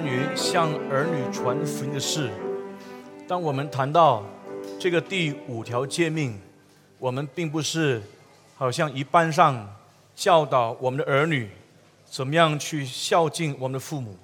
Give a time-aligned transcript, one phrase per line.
[0.00, 2.30] 关于向儿女传福音的事。
[3.28, 4.24] 当我们谈到
[4.78, 6.40] 这个第五条诫命，
[6.98, 8.00] 我们并不是
[8.56, 9.76] 好像一般上
[10.14, 11.50] 教导我们的儿女
[12.06, 14.16] 怎么样去孝敬我们的父母，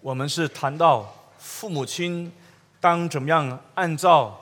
[0.00, 2.30] 我们是谈到父母亲
[2.80, 4.38] 当怎么样按照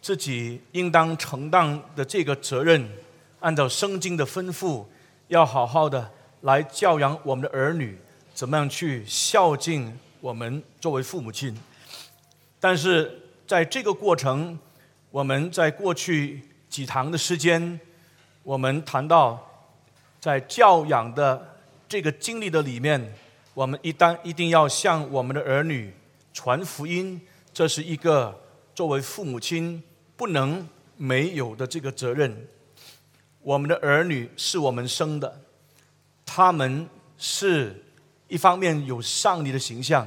[0.00, 2.88] 自己应当承担的这个责任，
[3.40, 4.84] 按照圣经的吩咐，
[5.26, 6.08] 要好好的
[6.42, 7.98] 来教养我们的儿女，
[8.32, 11.56] 怎么样去孝敬我们作为父母亲。
[12.58, 14.58] 但是在这个过程，
[15.10, 17.80] 我们在过去几堂的时间，
[18.42, 19.66] 我们谈到
[20.20, 21.56] 在教养的
[21.88, 23.14] 这个经历的里面，
[23.54, 25.92] 我们一旦一定要向我们的儿女
[26.32, 27.20] 传福音，
[27.52, 28.38] 这是一个
[28.74, 29.82] 作为父母亲
[30.16, 32.46] 不能没有的这个责任。
[33.40, 35.40] 我们的儿女是我们生的，
[36.26, 37.82] 他们是
[38.30, 40.06] 一方面有上帝的形象，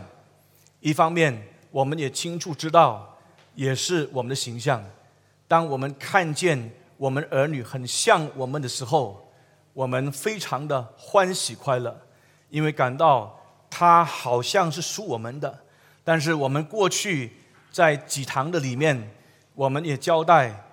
[0.80, 3.18] 一方面我们也清楚知道，
[3.54, 4.82] 也是我们的形象。
[5.46, 9.30] 当我们看见我们儿女很像我们的时候，
[9.74, 12.00] 我们非常的欢喜快乐，
[12.50, 13.38] 因为感到
[13.70, 15.60] 他好像是属我们的。
[16.06, 17.34] 但是我们过去
[17.72, 19.12] 在几堂的里面，
[19.54, 20.64] 我们也交代，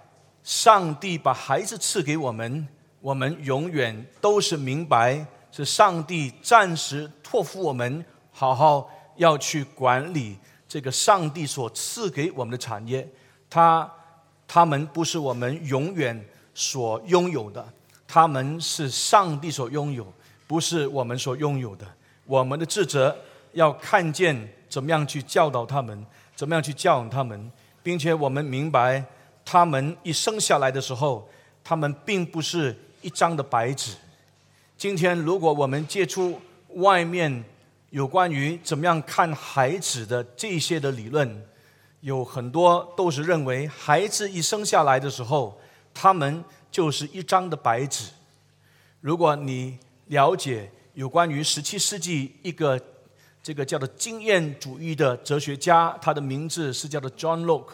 [0.45, 2.69] 上帝把孩子赐给我们，
[3.01, 10.37] 我们永远都是明白是上帝暂时托付我们，好好要去管理
[10.67, 13.09] 这个上帝所赐给我们的产业。
[13.49, 13.89] 他
[14.49, 17.65] 他们不是我们永远所拥有的，
[18.09, 20.13] 他们是上帝所拥有，
[20.49, 21.87] 不是我们所拥有的。
[22.27, 23.17] 我们的职责
[23.53, 29.05] 要看见怎么样去教导他们，怎么样去教养他们，并且我们明白，
[29.45, 31.29] 他们一生下来的时候，
[31.63, 33.93] 他们并不是一张的白纸。
[34.77, 36.41] 今天，如果我们接触
[36.75, 37.45] 外面
[37.91, 41.47] 有关于怎么样看孩子的这些的理论，
[42.01, 45.61] 有很多都是认为孩子一生下来的时候，
[45.93, 48.11] 他们就是一张的白纸。
[49.01, 52.81] 如果你了解有关于十七世纪一个
[53.43, 57.73] 这个叫做经验主义的哲学家，他的名字是叫做 John Locke，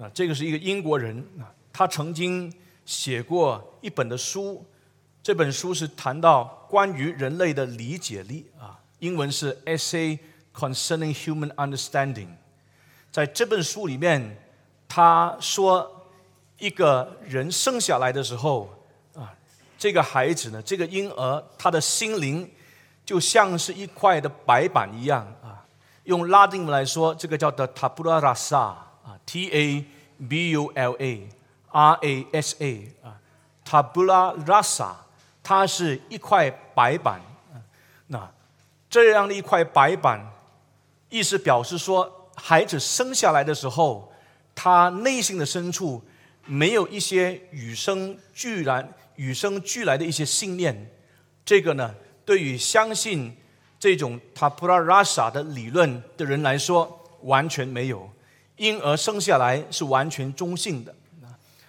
[0.00, 2.52] 啊，这个是一个英国人啊，他曾经
[2.84, 4.64] 写过一本的书，
[5.22, 10.18] 这本书是谈到关于人类的理解力啊，英文是 Essay
[10.52, 12.28] Concerning Human Understanding。
[13.12, 14.36] 在这本书里面，
[14.88, 16.08] 他说，
[16.58, 18.68] 一个人生下来的时候
[19.14, 19.32] 啊，
[19.78, 22.50] 这个孩子呢，这个婴儿，他的心灵
[23.04, 25.64] 就像是一块的白板一样啊。
[26.04, 29.84] 用拉丁文来说，这个叫做 tabula rasa 啊，T A
[30.28, 31.28] B U L A
[31.70, 33.20] R A S A 啊
[33.64, 34.94] ，tabula rasa，
[35.42, 37.20] 它是一块白板。
[38.06, 38.30] 那
[38.88, 40.32] 这样的一块白板，
[41.08, 42.18] 意思表示说。
[42.34, 44.10] 孩子生下来的时候，
[44.54, 46.02] 他内心的深处
[46.46, 50.90] 没有一些与生俱来、与生俱来的一些信念。
[51.44, 53.36] 这个呢，对于相信
[53.78, 58.10] 这种塔普拉拉萨的理论的人来说，完全没有。
[58.56, 60.92] 婴儿生下来是完全中性的。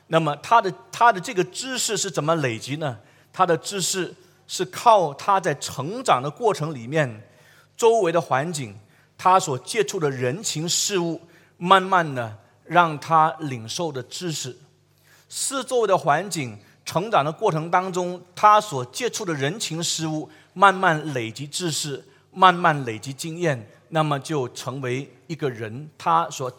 [0.08, 2.98] 那么他的他的这个知识是怎么累积呢？
[3.34, 4.14] 他的知识
[4.48, 7.28] 是靠他在成长的过程里面，
[7.76, 8.80] 周围的环境。
[9.16, 11.22] 他所接触的人情事物，
[11.58, 14.58] 慢慢的让他领受的知识，
[15.30, 26.52] 四周围的环境成长的过程当中，他所接触的人情事物，慢慢累积知识，慢慢累积经验，那么就成为一个人他所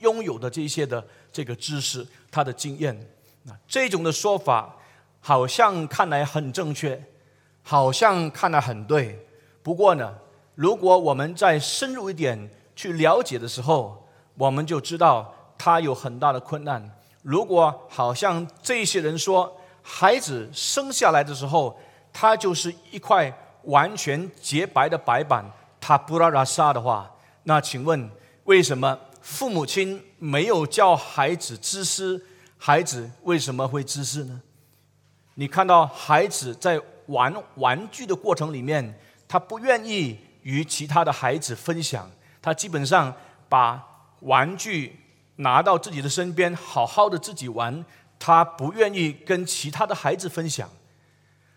[0.00, 2.98] 拥有的这些的这个知识，他的经验。
[3.44, 4.74] 那这种的说法，
[5.20, 7.02] 好像看来很正确，
[7.62, 9.26] 好像看来很对，
[9.62, 10.14] 不过呢。
[10.54, 16.98] 如果我们再深入一点去了解的时候，我们就知道他有很大的困难。
[17.22, 21.78] 如果好像这些人说，孩子生下来的时候，
[22.12, 23.32] 他就是一块
[23.62, 25.48] 完全洁白的白板，
[25.80, 27.08] 他不拉拉沙的话，
[27.44, 28.10] 那请问
[28.42, 32.20] 为什么父母亲没有教孩子知识？
[32.56, 34.42] 孩子为什么会知识呢？
[35.40, 40.18] 你看到孩子在玩玩具的过程里面，他不愿意。
[40.42, 43.14] 与其他的孩子分享，他基本上
[43.50, 43.84] 把
[44.20, 44.98] 玩具
[45.36, 47.84] 拿到自己的身边，好好的自己玩。
[48.18, 50.70] 他不愿意跟其他的孩子分享，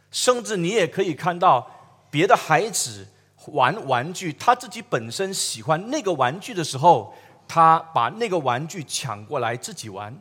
[0.10, 1.66] 甚至你也可以看到
[2.10, 3.08] 别的孩子
[3.46, 7.14] 玩玩具，他自己本身喜欢那个玩具的时候，
[7.48, 10.14] 他把那个玩具抢过来自己玩。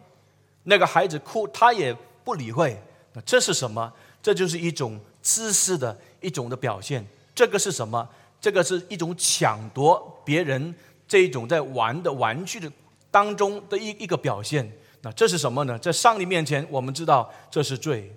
[0.62, 1.92] 那个孩子哭，他也
[2.22, 2.80] 不理会。
[3.12, 3.92] 那这是什么？
[4.22, 7.06] 这就是一种自私的一种的表现。
[7.34, 8.08] 这个是什么？
[8.40, 10.74] 这个是一种抢夺别人
[11.06, 12.70] 这一种在玩的玩具的
[13.10, 14.70] 当中的一一个表现。
[15.02, 15.78] 那这是什么呢？
[15.78, 18.14] 在上帝面前，我们知道这是罪。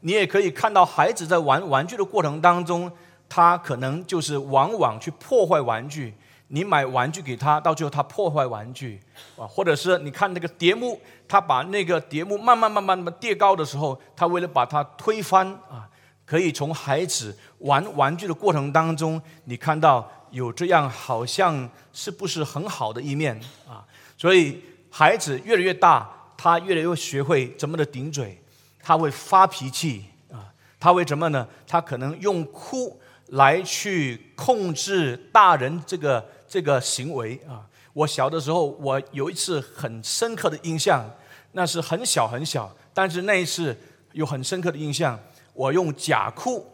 [0.00, 2.90] 你也可以看到孩子在玩玩具的过程当中，
[3.28, 6.14] 他可能就是往往去破坏玩具。
[6.48, 9.00] 你买玩具给他，到最后他破坏玩具
[9.36, 15.88] 啊，或者是你看那个叠木，他把那个叠木慢慢慢慢的叠高的时候，他为了把它推翻啊，
[16.24, 23.84] 可以从孩子玩玩具的过程当中，你看到有这样好像是不是很好的一面啊？
[24.16, 28.40] 所以孩子越来越大，他越来越学会怎么的顶嘴。
[28.88, 30.46] 他会发脾气啊，
[30.78, 31.44] 他为什么呢？
[31.66, 33.00] 他可能用哭
[33.30, 37.66] 来去控制大人这个这个行为啊。
[37.92, 41.08] 我小的时候，我有一次很深刻的印象，
[41.52, 43.76] 那是很小很小，但是那一次
[44.12, 45.18] 有很深刻的印象。
[45.54, 46.66] 我用假哭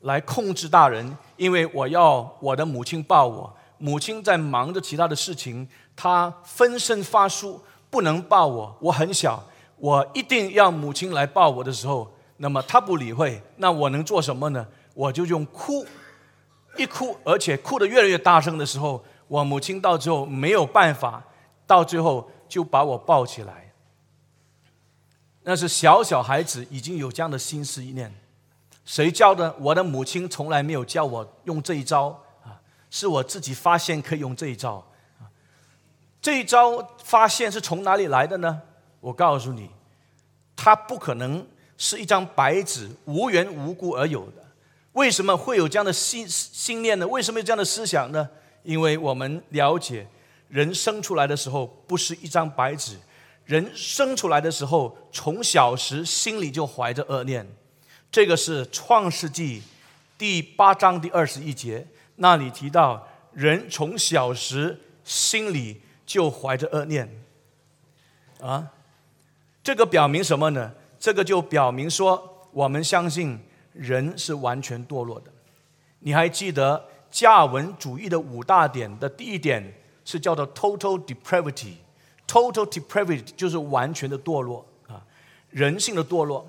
[0.00, 7.60] 来控制大人，因为我要我的母亲抱我，母亲在忙着其他的事情，她分身乏术，
[7.90, 8.74] 不能抱我。
[8.80, 9.44] 我很小。
[9.76, 14.66] 我一定要母亲来抱我的时候，那么她不理会，那我能做什么呢？
[14.94, 15.84] 我就用哭，
[16.78, 21.24] 一哭，而且哭得越来越大声的时候，我母亲到最后没有办法，
[21.66, 23.72] 到最后就把我抱起来。
[25.44, 28.14] 那是小小孩子已经有这样的心思意念，
[28.84, 29.56] 谁教的？
[29.58, 32.08] 我的母亲从来没有教我用这一招
[32.44, 34.86] 啊，是我自己发现可以用这一招。
[36.20, 38.60] 这一招发现是从哪里来的呢？
[39.00, 39.70] 我告诉你，
[40.54, 41.46] 它不可能
[41.78, 44.44] 是一张白纸无缘无故而有的。
[44.92, 47.08] 为什么会有这样的信信念呢？
[47.08, 48.28] 为什么有这样的思想呢？
[48.62, 50.06] 因为我们了解，
[50.48, 52.96] 人生出来的时候不是一张白纸，
[53.44, 57.46] 人生出来的时候从小时心里就怀着恶念。
[58.10, 59.62] 这个是创世纪
[60.18, 61.86] 第八章第二十一节
[62.16, 67.08] 那里提到，人从小时心里就怀着恶念
[68.40, 68.70] 啊。
[69.64, 70.72] 这个表明什么呢？
[71.00, 73.40] 这个就表明说，我们相信
[73.72, 75.32] 人是完全堕落的。
[76.00, 79.62] 你还记得加尔文主义的五大点的第一点
[80.04, 85.00] 是叫做 total depravity，total depravity 就是完全的堕落啊，
[85.50, 86.44] 人性的堕落。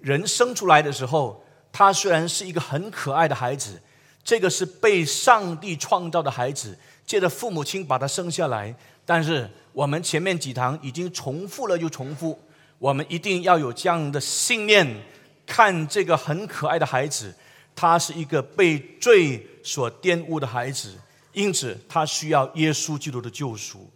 [0.00, 1.42] 人生出来的时候，
[1.72, 3.80] 他虽然是一个很可爱的孩子，
[4.22, 8.74] 这个是被上帝创造的孩子，借着父母亲把他生下来。
[9.06, 12.38] 但是我们前面几堂已经重复了又重复。
[12.78, 15.02] 我们一定要有这样的信念，
[15.46, 17.32] 看这个很可爱的孩子，
[17.74, 20.98] 他是一个被罪所玷污的孩子，
[21.32, 23.90] 因此他需要耶稣基督的救赎。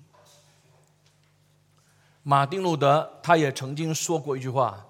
[2.22, 4.86] 马丁路德他也曾经说过一句话，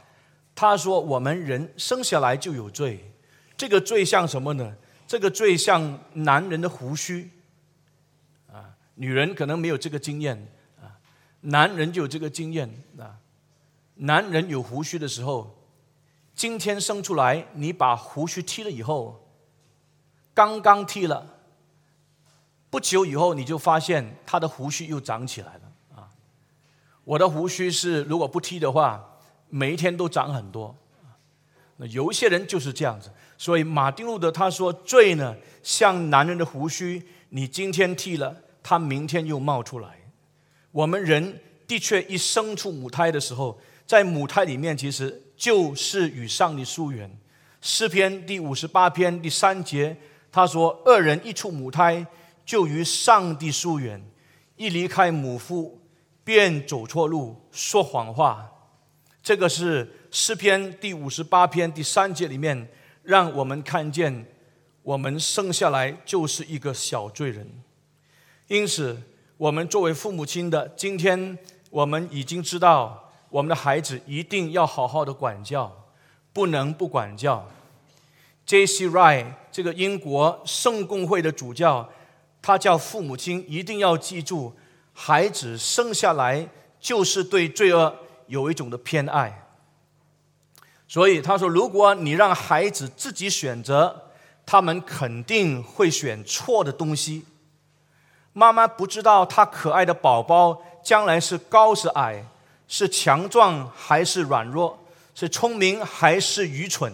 [0.55, 3.13] 他说：“我们人生下来就有罪，
[3.57, 4.75] 这个罪像什么呢？
[5.07, 7.31] 这个罪像男人的胡须，
[8.51, 10.37] 啊，女人可能没有这个经验，
[10.81, 10.97] 啊，
[11.43, 13.19] 男人就有这个经验，啊。”
[13.99, 15.57] 男人有胡须的时候，
[16.35, 19.26] 今天生出来，你把胡须剃了以后，
[20.37, 21.39] 刚刚剃了，
[22.69, 25.63] 不久以后你就发现他的胡须又长起来了
[25.97, 26.13] 啊！
[27.05, 30.77] 我的胡须是如果不剃的话，每一天都长很多。
[31.79, 39.89] 那有一些人就是这样子，所以马丁路德他说罪呢像男人的胡须，你今天剃了，他明天又冒出来。
[40.71, 43.59] 我们人的确一生出母胎的时候。
[43.87, 47.09] 在母胎里面，其实就是与上帝疏远。
[47.61, 49.97] 诗篇第五十八篇第三节，
[50.37, 52.07] 他说：“恶人一出母胎，
[52.45, 53.99] 就与上帝疏远；
[54.57, 55.81] 一离开母腹，
[56.23, 58.47] 便走错路，说谎话。”
[59.25, 62.69] 这个是诗篇第五十八篇第三节里面，
[63.03, 64.27] 让我们看见
[64.83, 67.63] 我们生下来就是一个小罪人。
[68.49, 69.01] 因此，
[69.39, 71.39] 我们作为父母亲的，今天
[71.71, 73.05] 我们已经知道。
[73.31, 75.73] 我们的孩子一定要好好的管教，
[76.35, 77.49] 不能不管教。
[78.47, 78.87] J.C.
[78.87, 81.91] Wright 这个英国圣公会的主教，
[82.41, 84.55] 他叫父母亲一定要记住，
[84.95, 86.49] 孩子生下来
[86.81, 87.95] 就是对罪恶
[88.29, 89.47] 有一种的偏爱。
[90.87, 94.11] 所以他说，如果你让孩子自己选择，
[94.47, 97.25] 他们肯定会选错的东西。
[98.33, 102.25] 妈妈不知道他可爱的宝宝将来是高是矮。
[102.69, 104.77] 是强壮还是软弱？
[105.15, 106.93] 是聪明还是愚蠢？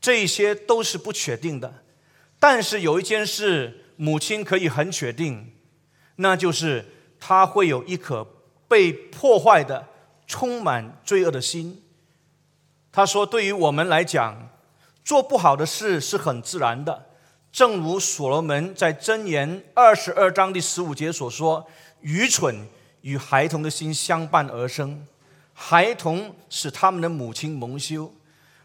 [0.00, 1.82] 这些都是不确定的。
[2.38, 5.52] 但是有一件事，母亲可以很确定，
[6.16, 6.86] 那就是
[7.18, 8.26] 她会有一颗
[8.66, 9.88] 被破坏的、
[10.26, 11.82] 充满罪恶的心。
[12.92, 14.48] 他说：“对于我们来讲，
[15.04, 17.06] 做不好的事是很自然的，
[17.52, 21.68] 正如所罗门在箴言二十二章第十五节所说
[22.00, 22.66] ：“愚蠢
[23.02, 25.06] 与孩童的心相伴而生，
[25.52, 28.12] 孩童使他们的母亲蒙羞。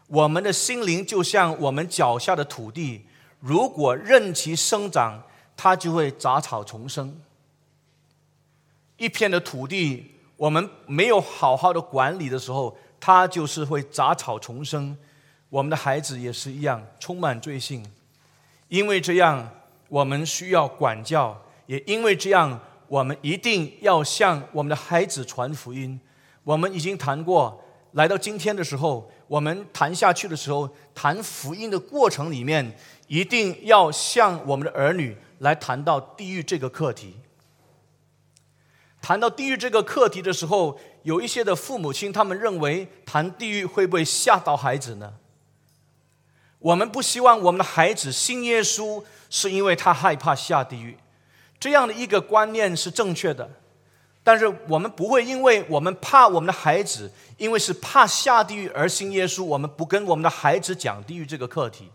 [0.08, 3.04] 我们的心灵就像我们脚下的土地，
[3.40, 5.22] 如果任其生长，
[5.56, 7.20] 它就会杂草丛生。
[8.96, 14.96] 一片的土地，我们没有好好的管理的时候，它就是会杂草丛生。”
[15.48, 17.84] 我们的孩子也是一样，充满罪性。
[18.68, 19.48] 因为这样，
[19.88, 21.32] 我们需要管教；
[21.66, 26.00] 也因为这样，我们一定要向我们的孩子传福音。
[26.42, 27.62] 我们已经谈过，
[27.96, 32.76] 来到今天的时候，我们谈下去的时候，谈福音的过程里面，
[33.06, 37.16] 一定要向我们的儿女来谈到地狱这个课题。
[39.00, 45.14] 谈到地狱这个课题的时候，有一些的父母亲，他们认为谈地狱会不会吓到孩子呢？
[46.58, 50.98] 我们不希望我们的孩子信耶稣，是因为他害怕下地狱。
[51.58, 53.50] 这样的一个观念是正确的，
[54.26, 61.92] 但是我们不会因为我们怕我们的孩子，因为是怕下地狱而信耶稣，我们不跟我们的孩子讲地狱这个课题。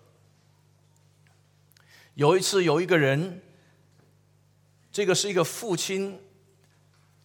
[2.13, 3.41] 有一次，有一个人，
[4.93, 6.21] 这个是一个父亲，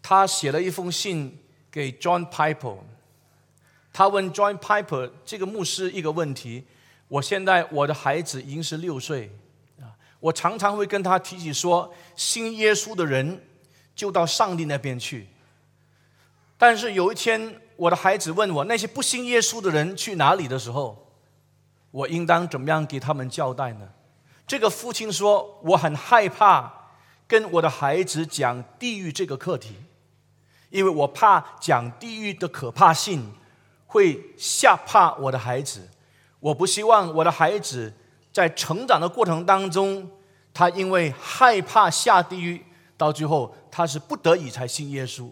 [0.02, 1.38] 他写了一封信
[1.70, 2.78] 给 John Piper，
[3.92, 6.64] 他问 John Piper 这个牧师一个问题。
[7.06, 9.30] 我现在我的孩子已经是六岁，
[10.18, 13.40] 我常常会跟他提起说，信耶稣的人
[13.96, 15.26] 就到上帝那边去。
[16.56, 21.10] 但是有一天，我的孩子问我，那些不信耶稣的人去哪里的时候，
[21.90, 23.88] 我应当怎么样给他们交代呢？
[24.46, 26.72] 这个父亲说，我很害怕
[27.26, 29.74] 跟我的孩子讲地狱这个课题，
[30.70, 33.32] 因为我怕讲地狱的可怕性
[33.86, 35.88] 会吓怕我的孩子。
[36.38, 37.92] 我不希望我的孩子
[38.32, 40.08] 在成长的过程当中，
[40.54, 42.64] 他因为害怕下地狱，
[42.96, 45.30] 到最后他是不得已才信耶稣。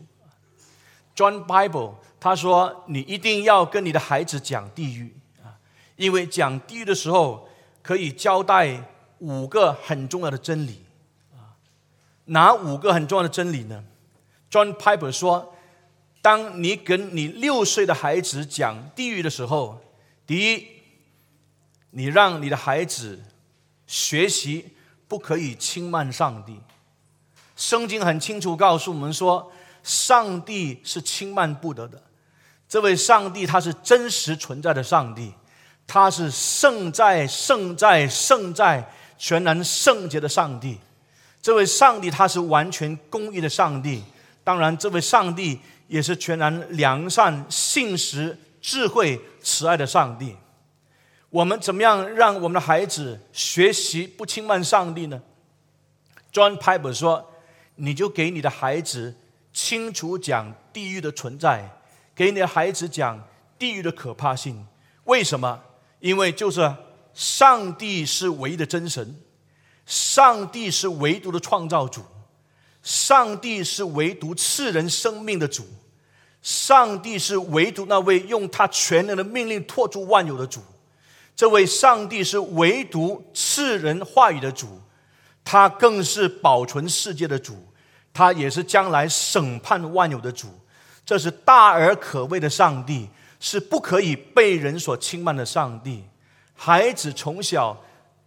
[1.16, 5.56] John Bible 他说：“你一定要跟你的孩子讲地狱啊，
[5.96, 7.48] 因为讲地狱的时候
[7.82, 8.82] 可以交代
[9.18, 10.84] 五个很重要的真理
[11.32, 11.54] 啊。
[12.26, 13.84] 哪五个很重要的真理呢
[14.50, 15.54] ？”John Piper 说
[16.20, 19.80] ：“当你跟你六岁的孩子讲地狱的时候，
[20.26, 20.68] 第一。”
[21.96, 23.22] 你让你的孩子
[23.86, 24.74] 学习
[25.06, 26.58] 不可以轻慢上帝。
[27.56, 29.50] 圣经很清楚告诉我们说，
[29.82, 32.02] 上帝是轻慢不得的。
[32.68, 35.32] 这位上帝他是真实存在的上帝，
[35.86, 40.78] 他是圣在、圣在、圣在、全然圣洁的上帝。
[41.40, 44.02] 这位上帝他是完全公义的上帝。
[44.42, 50.36] 当然，这位上帝也是全然良善、信实、智慧、慈爱的上帝。
[51.30, 55.20] 我们怎么样让我们的孩子学习不轻慢上帝呢
[56.32, 57.30] ？John Piper 说
[57.76, 59.14] ：“你就给你的孩子
[59.52, 61.68] 清楚讲地狱的存在，
[62.14, 63.26] 给你的孩子讲
[63.58, 64.66] 地狱的可怕性。
[65.04, 65.62] 为什么？
[66.00, 66.74] 因为就是
[67.12, 69.20] 上帝是唯一的真神，
[69.86, 72.02] 上帝是唯独的创造主，
[72.82, 75.64] 上帝是唯独赐人生命的主，
[76.42, 80.60] 上帝是唯独那位用他全能的命令托住万有的主。”
[81.36, 84.80] 这位上帝是唯独赐人话语的主，
[85.44, 87.54] 他更是保存世界的主，
[88.12, 90.48] 他也是将来审判万有的主。
[91.04, 93.08] 这是大而可畏的上帝，
[93.38, 96.04] 是不可以被人所轻慢的上帝。
[96.54, 97.76] 孩子从小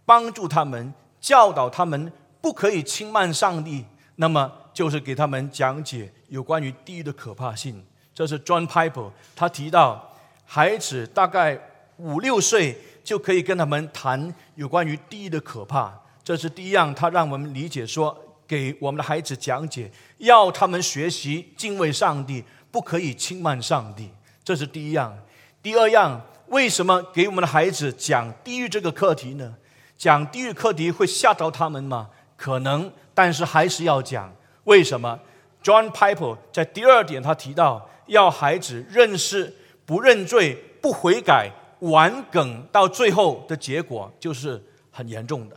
[0.04, 3.84] 帮助他们，教导他们不可以轻慢上帝，
[4.16, 7.84] 那么就是给他们讲解有关于地狱的可怕性。
[8.14, 11.60] 这是 John Piper 他提到，孩子大概
[11.96, 12.80] 五六岁。
[13.08, 15.98] 就可以跟他们谈有关于地狱的可怕，
[16.28, 16.94] 这是第一样。
[16.94, 18.14] 他让我们理解说，
[18.46, 24.10] 给我们的孩子讲解，要他们学习敬畏上帝，不可以轻慢上帝。
[24.44, 25.18] 这是第一样。
[25.62, 29.54] 第二样，为什么给我们的孩子讲地狱这个课题呢？
[29.96, 32.10] 讲地狱课题会吓到他们吗？
[32.36, 34.30] 可能，但是还是要讲。
[34.64, 35.18] 为什么
[35.62, 39.56] ？John Piper 在第二点他提到，要孩子认识
[39.86, 41.50] 不认罪、不悔改。
[41.78, 45.56] 玩梗到最后的结果就是很严重的，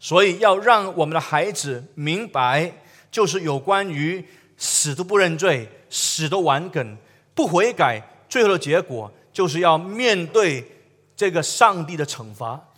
[0.00, 2.72] 所以要让我们的孩子明白，
[3.10, 4.24] 就是有关于
[4.56, 6.96] 死都不认罪、死都玩梗、
[7.34, 10.64] 不悔改，最后的结果就是要面对
[11.14, 12.68] 这个上帝的惩罚。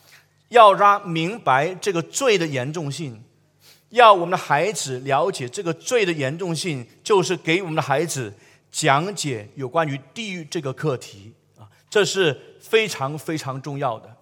[0.48, 3.22] 要让明白这个罪的严重性，
[3.90, 8.34] 要我们的孩子了解这个罪的严重性，就是给我们的孩子
[8.70, 12.48] 讲解有关于地狱这个课题啊，这是。
[12.62, 14.16] 非常非常重要的，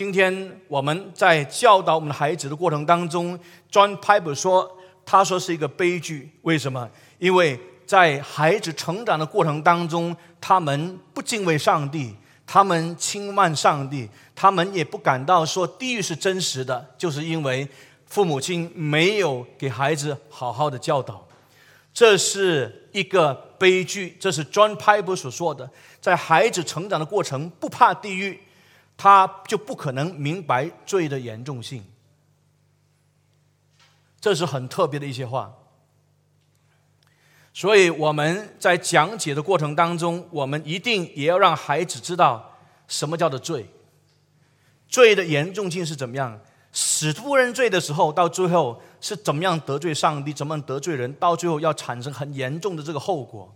[0.00, 3.38] 今天我们在教导我们的孩子的过程当中
[3.70, 6.30] ，John Piper 说，他说是一个悲剧。
[6.40, 6.88] 为什么？
[7.18, 12.14] 因为在孩子成长的过程当中，他们不敬畏上帝，
[12.46, 17.68] 他们轻慢上帝，他们也不感到说地狱是真实的，就是因为
[18.06, 21.28] 父母亲没有给孩子好好的教导。
[21.92, 25.68] 这是一个悲剧，这是 John Piper 所说的。
[26.00, 28.40] 在孩子成长的过程，不怕地狱，
[29.02, 31.82] 他就不可能明白罪的严重性。
[34.20, 35.50] 这是很特别的一些话。
[37.54, 43.70] 所以我们在讲解的过程当中，我们一定也要让孩子知道什么叫做罪，
[44.86, 46.38] 罪的严重性是怎么样。
[46.70, 53.50] 使不认罪的时候，到最后是怎么样得罪上帝，怎么样得罪人，到最后要产生很严重的这个后果。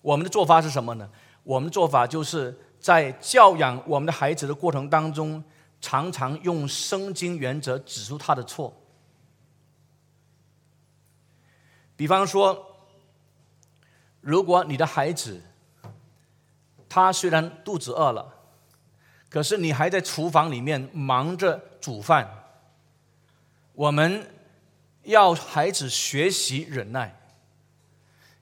[0.00, 1.08] 我们的做法是什么呢？
[1.44, 5.42] 我们的做法就是在教养我们的孩子的过程当中，
[5.80, 8.76] 常常用圣经原则指出他的错。
[11.96, 12.76] 比方说，
[14.20, 15.40] 如果你的孩子
[16.88, 18.34] 他虽然肚子饿了，
[19.30, 22.28] 可是你还在厨房里面忙着煮饭，
[23.72, 24.26] 我们
[25.04, 27.18] 要孩子学习忍耐，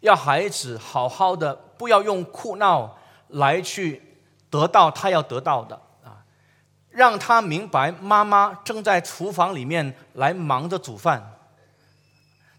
[0.00, 1.54] 要孩子好好的。
[1.80, 4.02] 不要用哭闹来去
[4.50, 6.24] 得到他要得到的啊！
[6.90, 11.38] 让他明白妈妈正在厨房里面来忙着煮饭，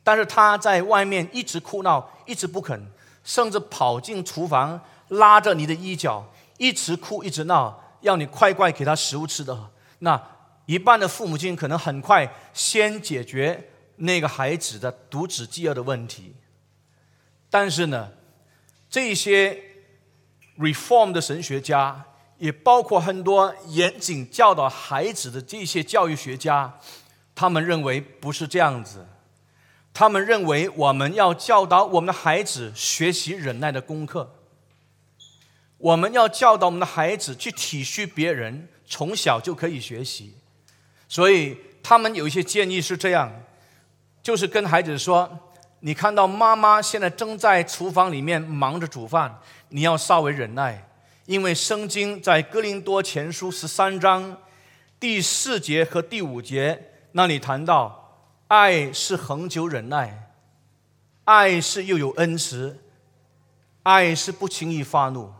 [0.03, 2.81] 但是他在外面一直哭闹，一直不肯，
[3.23, 4.79] 甚至跑进厨房
[5.09, 6.25] 拉着你的衣角，
[6.57, 9.69] 一直哭一直闹，要你快快给他食物吃的。
[9.99, 10.21] 那
[10.65, 16.33] 一半的父母亲可能很快先解决那个孩子的独子饥饿的问题，
[17.49, 18.09] 但是呢？
[18.89, 19.57] 这些
[20.57, 22.05] reform 的神学家，
[22.37, 26.79] 也包括很多严谨教导孩子的这些教育学家，
[27.33, 29.07] 他们认为不是这样子。
[29.93, 34.35] 他们认为我们要教导我们的孩子学习忍耐的功课，
[35.77, 40.35] 我们要教导我们的孩子去体恤别人，从小就可以学习。
[41.07, 43.43] 所以他们有一些建议是这样，
[44.23, 45.47] 就是跟孩子说。
[45.83, 49.39] 你看到妈妈现在正在厨房里面忙着煮饭，
[49.69, 50.87] 你要稍微忍耐，
[51.25, 54.37] 因为圣经在哥林多前书十三章
[54.99, 60.29] 第四节和第五节那里谈到，爱是恒久忍耐，
[61.23, 62.79] 爱是又有恩慈，
[63.81, 65.33] 爱是不轻易发怒。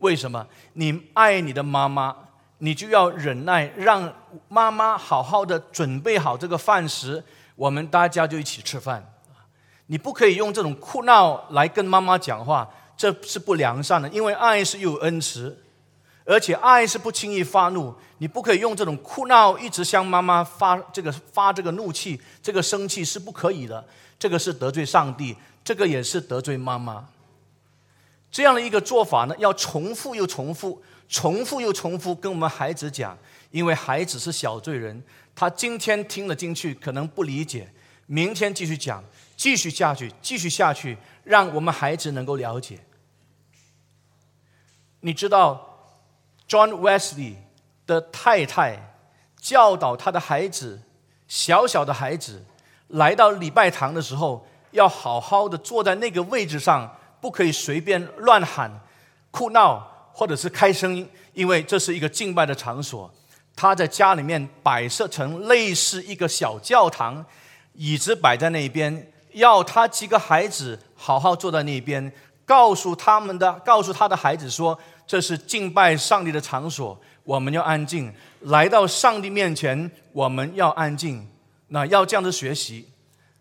[0.00, 0.46] 为什么？
[0.74, 2.14] 你爱你的妈妈，
[2.58, 4.14] 你就要忍耐，让
[4.48, 7.24] 妈妈好好的准备好这个饭食，
[7.56, 9.14] 我们大家就一起吃饭。
[9.88, 14.08] 你不可以用这种哭闹来跟妈妈讲话，这是不良善的。
[14.10, 15.62] 因为爱是有恩慈，
[16.24, 17.94] 而且爱是不轻易发怒。
[18.18, 23.84] 你不可以用这种哭闹一直向妈妈发这个发这个怒气，这个生气是不可以的。
[24.18, 27.08] 这个是得罪上帝，这个也是得罪妈妈。
[28.30, 33.16] 这样的一个做法呢，要重复又重复，重复又重复跟我们孩子讲，
[33.52, 35.02] 因为孩子是小罪人，
[35.34, 37.72] 他今天听了进去可能不理解，
[38.06, 39.02] 明天继续讲。
[39.38, 42.80] 继续下去，继续下去，让我们孩子能够了解。
[44.98, 45.94] 你知道
[46.48, 47.36] ，John Wesley
[47.86, 48.96] 的太太
[49.40, 50.82] 教导他的孩子，
[51.28, 52.44] 小小的孩子
[52.88, 58.80] 来到礼拜堂的时候，要好好的坐在那个位置上，不可以随便乱喊、
[59.30, 63.08] 哭闹或者是开声音，因为这是一个敬拜的场所。
[63.54, 67.24] 他在家里面摆设成类似一个小教堂，
[67.74, 69.12] 椅子摆在那边。
[69.38, 72.12] 要他几个孩子好好坐在那边，
[72.44, 78.12] 告诉他们的，告诉他的孩子说：“这是敬拜上帝的场所，我们要安静。
[78.42, 81.26] 来到上帝面前，我们要安静。
[81.68, 82.88] 那要这样子学习。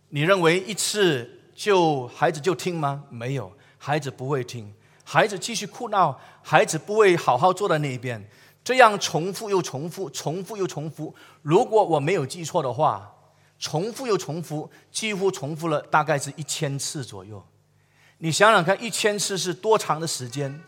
[0.10, 3.04] 你认为一次就孩子就听吗？
[3.10, 8.24] 没有，孩子不会听，孩子继续哭闹，孩子不会好好坐在那边。
[8.64, 11.16] 这样重复又重复，重复又重复。
[11.42, 13.12] 如果我没有记错的话。”
[13.60, 17.44] 重复又重复，几乎重复了大概是一千次左右。
[18.20, 20.62] 你想想看，一千次是多长的时间？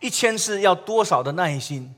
[0.00, 1.94] 一千次要多少的耐心？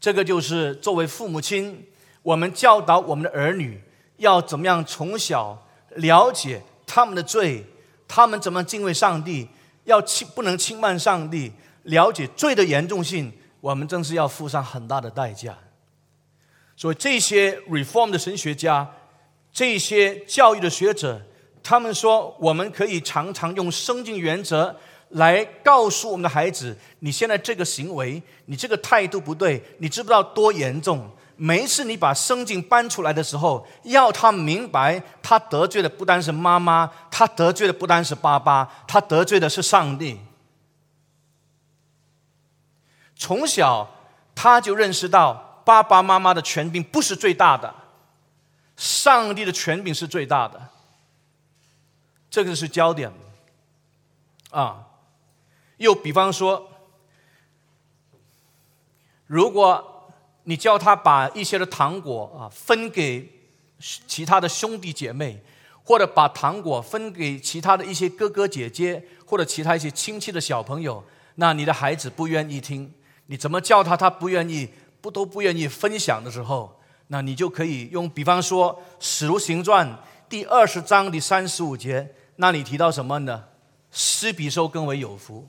[0.00, 1.86] 这个就是作为父母亲，
[2.22, 3.80] 我们教导我们的儿女
[4.16, 7.64] 要怎么样从小了解他们的罪，
[8.08, 9.48] 他们怎么敬畏上帝，
[9.84, 11.52] 要轻不能轻慢上帝，
[11.84, 15.56] 了解罪的严重性，我们正是要付上很大的代价。
[16.76, 18.90] 所以这些 reform 的神学家。
[19.56, 21.18] 这些教育的学者，
[21.62, 24.76] 他们说，我们可以常常用生经原则
[25.08, 31.10] 来告诉我们的孩子：你现在这个行为，你这个态度不对，你知不知道多严重？
[31.36, 40.20] 每一次你把圣经搬出来的时候，要他明白，他得罪的不单是妈妈，他得罪的不单是爸爸，他得罪的是上帝。
[43.16, 43.90] 从小
[44.34, 47.74] 他就认识到，爸爸妈妈的权柄不是最大的，
[48.76, 50.68] 上帝的权柄是最大的。
[52.30, 53.12] 这个是焦点
[54.50, 54.86] 啊。
[55.78, 56.70] 又比方说，
[59.26, 59.92] 如果。
[60.48, 63.28] 你叫他把一些的糖果啊分给
[64.06, 65.42] 其他的兄弟姐妹，
[65.82, 71.02] 或者把糖果分给其他的一些哥哥姐姐，或者其他一些亲戚的小朋友，
[71.34, 72.94] 那你的孩子不愿意听，
[73.26, 74.68] 你怎么叫他，他不愿意，
[75.00, 79.88] 不都不愿意分享的时候，那你就可以用，比方说《使徒行传》
[80.28, 83.44] 第二十章第三十五节，那里提到什么呢？
[83.92, 85.48] 施比受更为有福，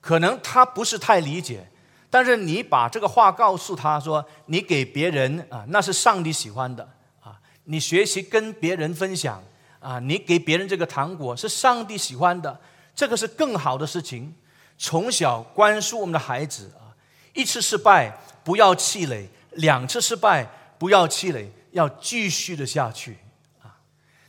[0.00, 1.70] 可能他不是太理解。
[2.10, 6.82] 但是你把这个话告诉他说，你给别人啊，那是上帝喜欢的
[7.20, 7.38] 啊。
[7.64, 9.42] 你学习跟别人分享
[9.78, 12.58] 啊，你给别人这个糖果是上帝喜欢的，
[12.94, 14.34] 这个是更好的事情。
[14.76, 16.96] 从小灌输我们的孩子啊，
[17.34, 20.46] 一次失败不要气馁，两次失败
[20.78, 23.18] 不要气馁，要继续的下去
[23.62, 23.78] 啊。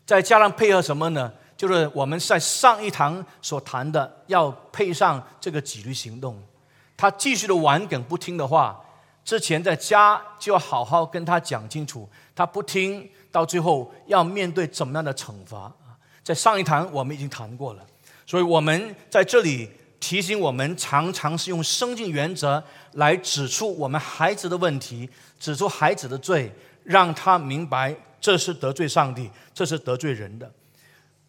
[0.05, 1.31] 再加上配合什么呢？
[1.55, 6.41] 就是我们在上一堂所谈的，要配上这个纪律行动。
[6.95, 8.79] 他继续的玩梗不听的话，
[9.23, 12.07] 之前在家就要好好跟他讲清楚。
[12.33, 15.71] 他不听，到最后要面对怎么样的惩罚
[16.23, 17.85] 在上一堂我们已经谈过了，
[18.25, 25.09] 所以我们在这里提醒我们，常常是用生境原则来指出我们孩子的问题，
[25.39, 26.51] 指出孩子的罪，
[26.83, 30.49] 让他明白这是得罪上帝，这是得罪人的。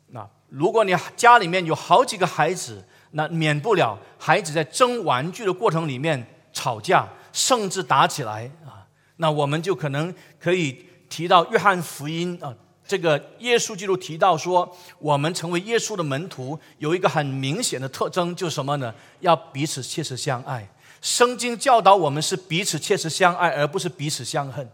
[0.08, 8.86] 那如果你家里面有好几个孩子，那免不了孩子在争玩具的过程里面吵架，甚至打起来啊。
[9.16, 12.54] 那我们就可能可以提到约翰福音啊，
[12.90, 18.92] 这个耶稣基督提到说，我们成为耶稣的门徒有一个很明显的特征，就是什么呢？
[19.20, 20.68] 要彼此切实相爱。
[21.00, 24.68] 圣经教导我们是彼此切实相爱，而不是彼此相恨。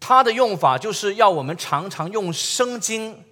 [0.00, 3.24] 它的用法就是要我们常常用圣经。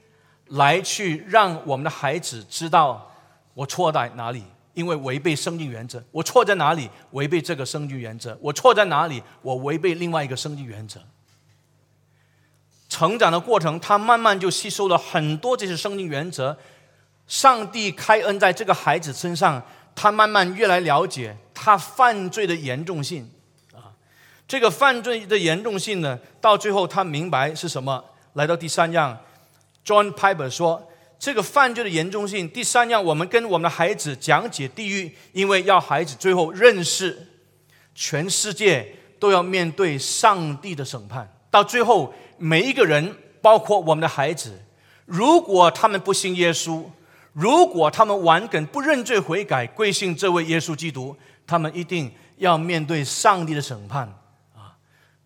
[0.50, 3.08] 来去让我们的孩子知道
[3.54, 4.42] 我错在哪里，
[4.74, 6.02] 因为违背生命原则。
[6.10, 6.88] 我错在哪里？
[7.12, 8.36] 违背这个生命原则。
[8.40, 9.22] 我错在哪里？
[9.42, 11.00] 我违背另外一个生命原则。
[12.88, 16.56] 成长的过程，他慢慢就吸收了很多这些生命原则。
[17.26, 19.62] 上帝开恩在这个孩子身上，
[19.94, 23.30] 他慢慢越来了解他犯罪的严重性
[23.72, 23.94] 啊。
[24.48, 28.04] 这个犯罪的严重性呢，到最后他明白是什么。
[28.32, 29.18] 来到第三样。
[29.84, 30.88] John Piper 说
[31.20, 37.28] ：“这个犯罪的严重性，第三样，我们跟我们的孩子讲解地狱，因为要孩子最后认识
[37.94, 41.30] 全世界都要面对上帝的审判。
[41.50, 44.64] 到最后，每一个人，包括我们的孩子，
[45.04, 46.84] 如果他们不信耶稣，
[47.34, 51.14] 如果他们顽梗不认罪悔改，归信这位耶稣基督，
[51.46, 54.08] 他们一定要面对上帝的审判。
[54.56, 54.72] 啊，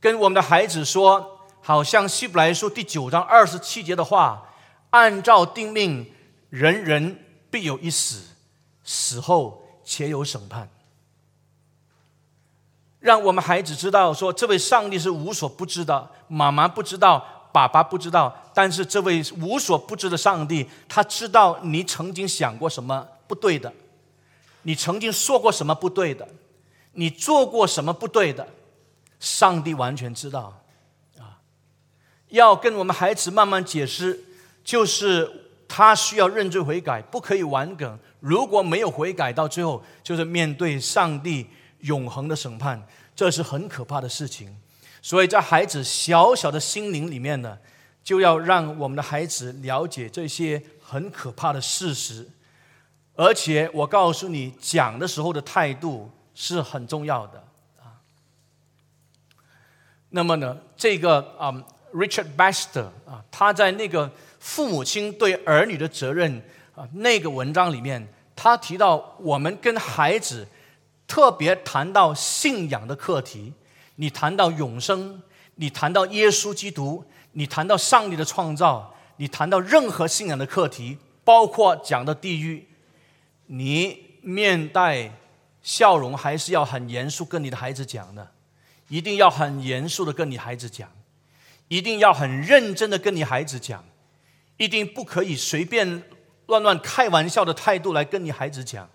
[0.00, 1.30] 跟我们的孩子说。”
[1.66, 4.42] 好像希伯来书第九章二十七节的话，
[4.94, 6.08] 按照定命，
[6.50, 7.18] 人人
[7.50, 8.22] 必有一死，
[8.84, 10.70] 死后且有审判。
[13.00, 23.72] 让我们孩子知道，说这位上帝是无所不知的，妈妈不知道，爸爸不知道，但是这位无所不知的上帝，他知道你曾经想过什么不对的，
[24.62, 26.28] 你曾经说过什么不对的，
[26.92, 28.46] 你做过什么不对的，
[29.18, 30.62] 上帝完全知道。
[31.18, 31.42] 啊
[32.28, 34.24] 要跟我们孩子慢慢解释，
[34.64, 35.30] 就是
[35.68, 37.98] 他需要认罪悔改，不可以玩梗。
[38.18, 41.46] 如果没有悔改，到最后就是面对上帝
[41.80, 42.82] 永恒的审判，
[43.14, 44.56] 这是很可怕的事情。
[45.02, 47.58] 所以在孩子小小的心灵里面呢，
[48.02, 52.26] 就要让我们的孩子了解这些很可怕的事实。
[53.14, 57.44] 而且我告诉你，讲的时候的态度是很重要的
[57.82, 58.00] 啊。
[60.08, 61.64] 那么呢，这个啊。
[61.94, 64.10] Richard Baxter 啊，他在那个
[64.44, 66.30] 父母亲对儿女的责任
[66.74, 70.46] 啊那个文章里面，他提到我们跟孩子
[71.06, 73.54] 特别谈到信仰的课题。
[73.94, 75.22] 你谈到永生，
[75.54, 77.02] 你谈到耶稣基督，
[77.32, 82.68] 你谈到上帝的创造，你谈到任何信仰的课题，包括讲的地狱，
[83.46, 85.10] 你面带
[85.62, 88.30] 笑容还是要很严肃跟你的孩子讲的，
[88.88, 90.90] 一定要很严肃的跟你孩子讲。
[91.68, 93.82] 一定要很认真的跟你孩子讲，
[94.56, 96.02] 一定不可以随便
[96.46, 98.88] 乱乱开玩笑的态度来跟你孩子讲，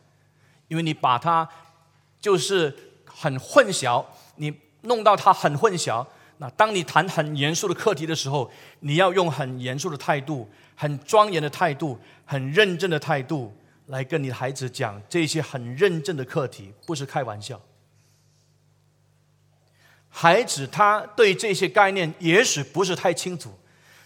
[0.68, 1.48] 因为你把他
[2.20, 6.06] 就是很混淆，你弄到他很混淆。
[6.38, 13.54] 那当你谈很严肃的课题的时候，你要用很严肃的态度、很庄严的态度、很认真的态度
[13.88, 17.60] 来跟你的孩子讲这些很认真的课题，不是开玩笑。
[20.08, 23.52] 孩子他对这些概念也许不是太清楚，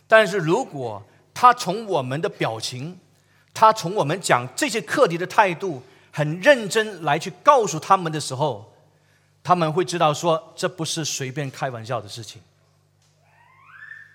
[0.07, 2.99] 但是如果他从我们的表情，
[3.53, 8.73] 他从我们讲这些课题的态度很认真来去告诉他们的时候，
[9.43, 12.41] 他们会知道说这不是随便开玩笑的事情，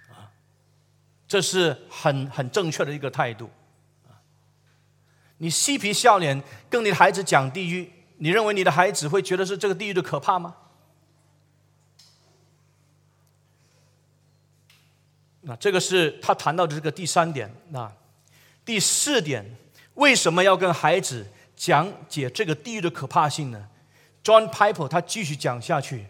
[0.09, 0.31] 啊，
[1.27, 3.51] 这是很很正确的一个态度，
[5.39, 10.55] 你嬉皮笑脸跟你的孩子讲地狱，你认为你的孩子会觉得是这个地狱的可怕吗？
[15.49, 17.51] 那这个是他谈到的这个第三点。
[17.71, 17.91] 那
[18.67, 19.43] 第四点，
[19.95, 23.67] 为什么要跟孩子讲解这个地狱的可怕性呢
[24.23, 26.05] ？John Piper 他继续讲下去，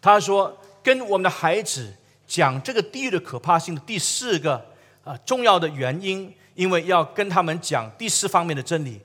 [0.00, 1.92] 他说，跟我们的孩子
[2.26, 4.66] 讲这个地狱的可怕性的第四个
[5.04, 8.98] 啊重要的原因，因为要跟他们讲第四方面的真理，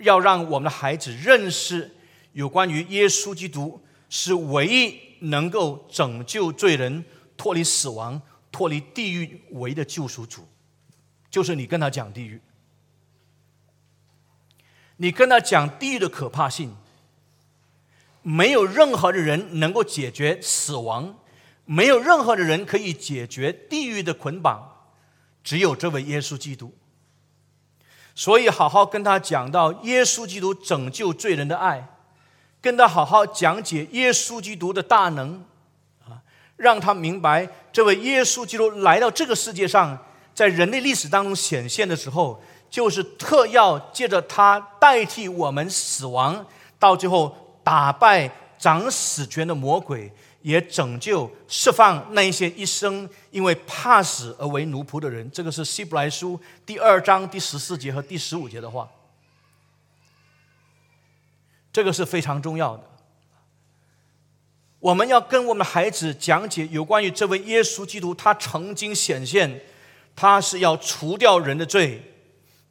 [0.00, 1.90] 要让我们的孩子认识
[2.34, 7.02] 有关于耶稣基督是唯一能够拯救罪人
[7.38, 8.20] 脱离死亡。
[8.52, 10.46] 脱离地狱为的救赎主，
[11.30, 12.40] 就是你跟他讲地狱，
[14.98, 16.76] 你跟他讲地狱的可怕性，
[18.20, 21.18] 没有任何的人能够解决死亡，
[21.64, 24.86] 没有任何的人可以解决地狱的捆绑，
[25.42, 26.74] 只有这位耶稣基督。
[28.14, 31.88] 所以，好好跟他讲到耶稣基督拯救罪人的爱，
[32.60, 35.46] 跟他好好讲解耶稣基督的大能。
[36.62, 39.98] 让他明白，这位耶稣基督来到这个世界上，
[40.32, 46.46] 在人类历史当中显现的时候，就是特要借着他代替我们死亡，
[46.78, 55.28] 到最后打败掌死权的魔鬼，也拯救释放那一些一生因为怕死而为奴仆的人。
[55.32, 58.88] 这个是希伯来书第二章第十四节和第十五节的话，
[61.72, 62.91] 这个是非常重要的。
[64.82, 69.60] 我们要跟我们的孩子讲解有关于这位耶稣基督，他曾经显现，
[70.16, 72.02] 他是要除掉人的罪，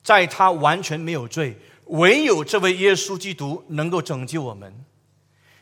[0.03, 4.73] 在他完全没有罪，唯有这位耶稣基督能够拯救我们。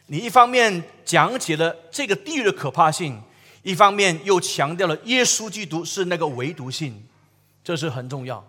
[0.08, 3.22] 你一方面讲解了这个地狱的可怕性，
[3.62, 7.06] 一方面又强调了耶稣基督是那个唯独性，
[7.64, 8.44] 这是很重要。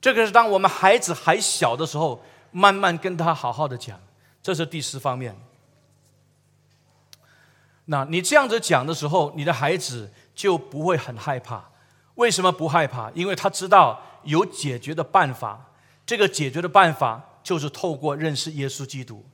[0.00, 2.22] 这个是当我们孩子还小的时候，
[2.52, 4.00] 慢慢跟他好好的讲，
[4.40, 5.36] 这是第四方面。
[7.86, 11.62] 那你这样子讲的时候，你的孩子就不会很害怕。
[12.14, 13.10] 为什么不害怕？
[13.10, 15.60] 因为他知道有解决的办法。
[16.06, 19.24] 这个解决的办法就是透过认识耶稣基督。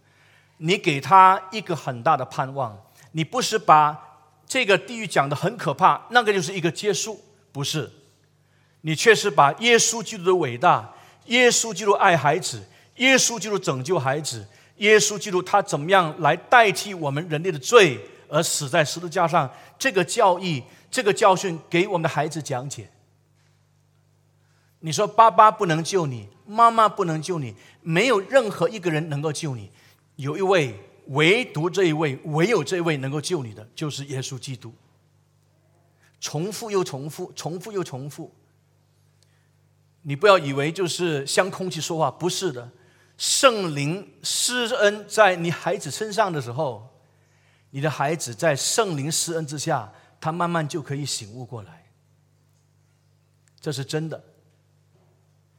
[0.59, 2.77] 你给他一个很大的盼望。
[3.13, 3.97] 你不是把
[4.47, 7.21] 这个地狱讲的很可怕，那个就是一个结束，
[7.53, 7.91] 不是。
[8.83, 10.93] 你却是把耶稣基督的伟大，
[11.27, 12.63] 耶稣基督爱孩子，
[12.97, 18.01] 耶稣基督拯救孩子，耶稣基督他怎么样来代替我们人类的罪。
[18.31, 22.91] 而死在十字架上，这个教义、这个教训给我们的孩子讲解。
[24.79, 29.71] 你说爸爸不能救你，妈妈不能救你，没有任何一个人能够救你。
[30.17, 30.75] 有一位，
[31.09, 34.73] 唯独这一位，唯有这一位能够救你的，就是耶稣基督。
[36.21, 38.35] 重复又重复，重复又重复。
[40.03, 42.71] 你不要以为就是像空气说话，不是的。
[43.19, 46.90] 圣灵施恩在你孩子身上的时候。
[47.73, 51.87] 你的孩子在圣灵施恩之下，他慢慢就可以醒悟过来，
[53.61, 54.25] 这是真的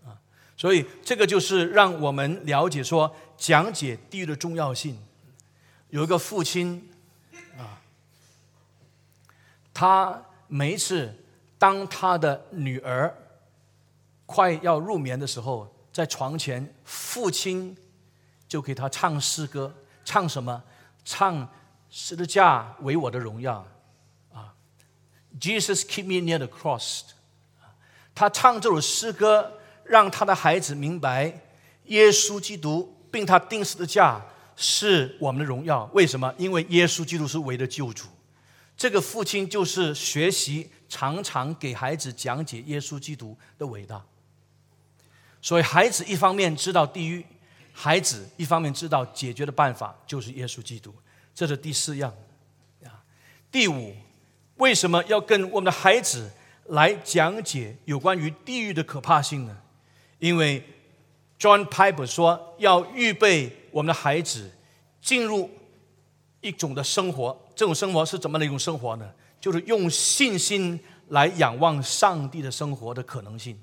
[0.04, 0.20] 啊！
[0.58, 5.02] 所以这个就是让我们了解说讲解地狱的重要性。
[5.90, 6.92] 有一个父亲
[7.58, 7.80] 啊，
[9.74, 11.16] 他每一次
[11.58, 13.16] 当他的女儿
[14.26, 17.76] 快要入眠的时候，在床前，父亲
[18.50, 20.62] 就给他唱诗歌，唱什么？
[21.06, 21.50] 唱。
[21.94, 23.68] 十字架为我的荣耀，
[24.34, 24.56] 啊
[25.38, 27.02] ，Jesus keep me near the cross。
[28.16, 31.42] 他唱这首诗歌，让他的孩子明白，
[31.88, 34.22] 耶稣基督并他钉死的架
[34.56, 35.84] 是我们的荣耀。
[35.94, 36.34] 为什么？
[36.38, 38.08] 因为耶稣基督是唯一的救主。
[38.78, 44.02] 这个父亲就是学习，常常给孩子讲解耶稣基督的伟大。
[45.42, 47.26] 所以，孩子一方面知道地狱，
[47.74, 50.96] 孩子一方面知道解决的办法就是耶稣基督。
[51.34, 52.14] 这是第四样，
[52.84, 53.04] 啊，
[53.52, 53.96] 第五，
[54.58, 56.32] 为什么要跟我们的孩子
[56.68, 59.58] 来讲解有关于地狱的可怕性呢？
[60.20, 60.64] 因为
[61.40, 64.52] John Piper 说，要预备我们的孩子
[65.02, 65.50] 进入
[66.42, 69.12] 一种的生活，这种生活是怎么的一种生活呢？
[69.40, 73.60] 就是用信心来仰望上帝的生活的可能性。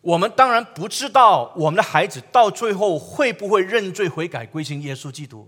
[0.00, 5.46] 我们当然不知道我们的孩子到最后会不会认罪悔改归信耶稣基督。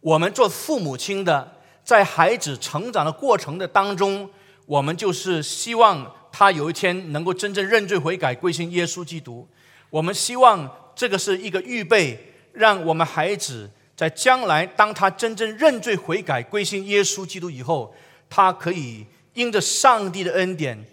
[0.00, 4.28] 我们做父母亲的，在孩子成长的过程的当中，
[4.66, 9.48] 我们就是希望他有一天能够真正认罪悔改归信耶稣基督。
[9.90, 17.94] 我们希望这个是一个预备，让我们孩子在将来当他真正认罪悔改归信耶稣基督以后，
[18.30, 20.84] 他可以因着上帝的恩典，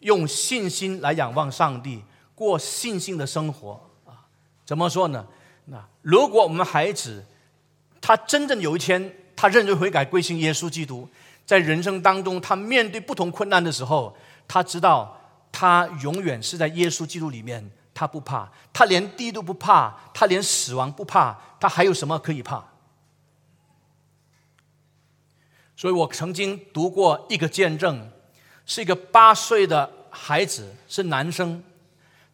[0.00, 2.02] 用信心来仰望上帝。
[2.34, 4.26] 过信心的生活啊？
[4.64, 5.24] 怎么说呢？
[5.66, 7.24] 那如果我们孩子
[8.06, 11.08] 他真正有一天他认罪悔改归信耶稣基督，
[11.46, 14.14] 在人生当中他面对不同困难的时候，
[14.46, 15.18] 他知道
[15.50, 22.62] 他永远是在耶稣基督里面，他不怕，他连地都不怕，他连死亡不怕，他还有什么可以怕？
[25.74, 28.10] 所以我曾经读过一个见证，
[28.66, 31.64] 是一个八岁的孩子，是男生。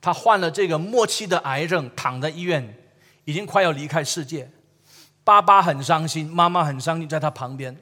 [0.00, 2.76] 他患了这个末期的癌症，躺在医院，
[3.24, 4.50] 已经快要离开世界。
[5.24, 7.76] 爸爸很伤心，妈妈很伤心，在他旁边。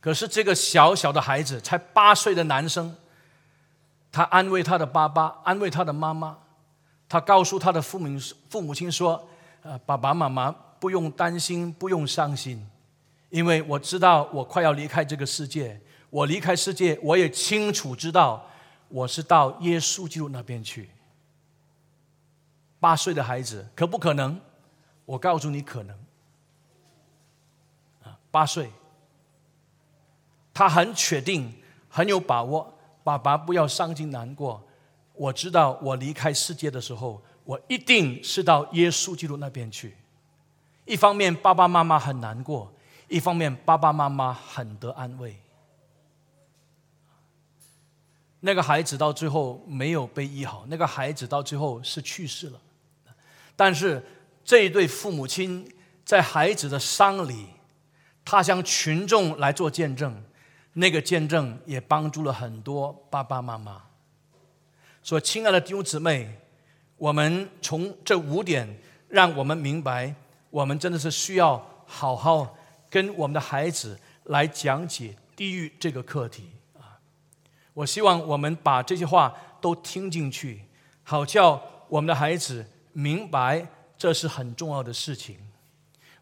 [0.00, 2.96] 可是这个小小的孩子，才八岁的男生，
[4.10, 6.38] 他安慰他的爸爸，安慰他的妈妈，
[7.08, 9.28] 他告诉他的父母父母亲说
[9.62, 12.66] ：“呃，爸爸妈妈不用担心，不用伤心，
[13.28, 15.80] 因为我知道我快要离开这个世界。
[16.10, 18.46] 我离开世界，我也清楚知道。”
[18.92, 20.90] 我是到耶稣基督那边去。
[22.80, 24.40] 八岁的孩子可不可能？
[25.10, 25.96] 我告诉你，可能。
[28.04, 28.70] 啊，八岁，
[30.54, 31.52] 他很确定，
[31.88, 32.72] 很有把握。
[33.02, 34.62] 爸爸不要伤心难过。
[35.14, 39.96] 我知道，我离开世界的时候，我一定是到耶稣基督那边去。
[40.84, 42.72] 一方面，爸爸妈妈很难过；
[43.08, 45.36] 一方面，爸爸妈妈很得安慰。
[48.38, 52.60] 那个孩子到最后没有被医好，那个孩子到最后是去世了。
[53.56, 54.02] 但是
[54.50, 55.64] 这一对父母亲
[56.04, 57.46] 在孩子的丧礼，
[58.24, 60.24] 他向群众来做见证，
[60.72, 63.80] 那个见证也帮助了很多爸爸妈妈。
[65.04, 66.36] 所以，亲爱的弟兄姊妹，
[66.96, 70.12] 我们从这五点，让我们明白，
[70.50, 72.56] 我们真的是需要好好
[72.90, 76.98] 跟我们的孩子来讲解地狱这个课题啊。
[77.72, 80.62] 我希望我们把这些话都听进去，
[81.04, 83.64] 好叫我们的孩子明白
[84.00, 85.36] 这是很重要的事情。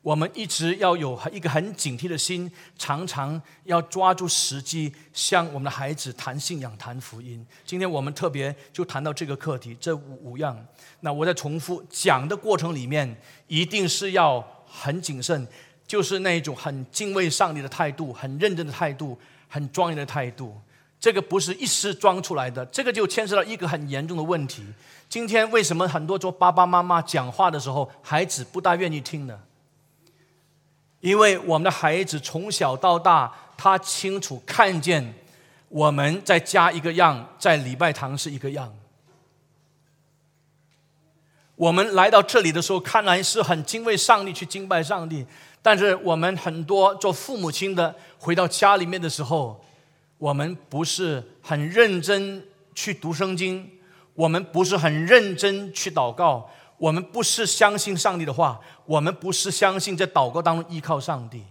[0.03, 7.47] 我们一直要有一个很警惕的心，常常要抓住时机，向我们的孩子谈信仰、谈福音。
[7.65, 10.67] 今天我们特别就谈到这个课题，这五五样。
[11.01, 15.47] 那我在重复讲的过程里面，一定是要很谨慎，
[15.87, 20.61] 就是那种很敬畏上帝的态度，很认真的态度，很庄严的态度。
[21.01, 24.65] 这个不是一时装出来的，这个就牵涉到一个很严重的问题。
[25.09, 29.39] 今天为什么很多做爸爸妈妈讲话的时候，孩子不大愿意听呢？
[31.01, 35.15] 因为我们的孩子从小到大，他清楚看见
[35.69, 38.75] 我们在家一个样，在礼拜堂是一个样。
[41.55, 45.25] 我们来到这里的时候，看来是很敬畏上帝，去敬拜上帝。
[45.63, 49.65] 但是我们很多做父母亲的，回到家里面的时候，
[50.19, 53.71] 我们不是很认真去读圣经，
[54.15, 61.45] 我们不是很认真去祷告，我们不是相信上帝的话，我们不是相信在祷告当中依靠上帝，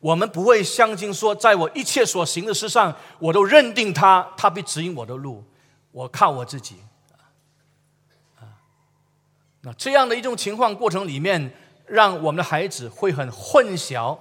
[0.00, 5.42] 我们不会相信说，在我一切所行的事上，我都认定他，他必指引我的路，
[5.90, 6.76] 我靠我自己。
[8.36, 8.44] 啊，
[9.62, 11.54] 那这样的一种情况过程里面，
[11.86, 14.18] 让我们的孩子会很混淆，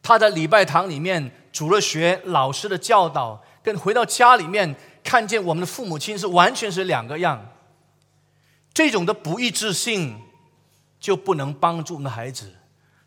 [0.00, 1.32] 他在礼拜堂里面。
[1.58, 7.44] 除了学老师的教导，跟回到家里面看见我们的父母亲是完全是两个样。
[8.72, 10.22] 这种的不一致性
[11.00, 12.54] 就不能帮助我们的孩子。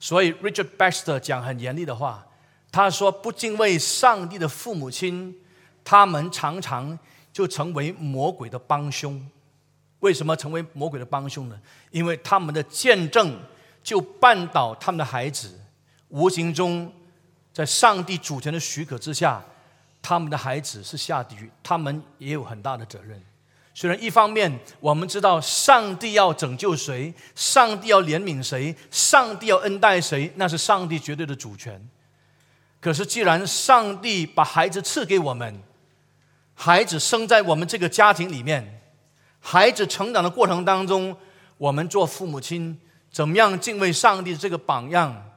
[0.02, 2.28] 所以 Richard Baxter 讲很严厉的话，
[2.74, 5.34] 他说：“不敬畏上帝的父母亲，
[5.86, 7.00] 他们常常
[7.32, 9.26] 就成为魔鬼的帮凶。
[10.02, 11.58] 为什么成为魔鬼的帮凶呢？
[11.92, 13.40] 因为他们的见证
[13.82, 15.58] 就绊倒他们的孩子，
[16.10, 16.92] 无形中。”
[17.54, 19.44] 在上帝主权的许可之下，
[20.02, 23.22] 他们的孩子是下地狱，他们也有很大的责任。
[23.74, 31.82] 虽然一方面我们知道上帝要拯救谁，上帝要怜悯谁，上帝要恩待谁，那是上帝绝对的主权。
[32.82, 35.62] 可是既然上帝把孩子赐给我们，
[36.54, 38.82] 孩子生在我们这个家庭里面，
[39.40, 41.16] 孩子成长的过程当中，
[41.58, 42.80] 我们做父母亲，
[43.10, 45.31] 怎么样敬畏上帝这个榜样，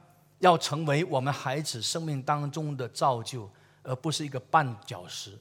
[0.45, 3.49] 要成为我们孩子生命当中的造就，
[3.81, 5.31] 而不是一个绊脚石。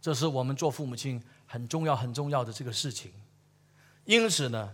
[0.00, 3.12] 这是我们做父母亲很重要、很重要的这个事情。
[4.04, 4.72] 因此呢